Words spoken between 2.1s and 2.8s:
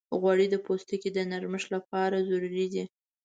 ضروري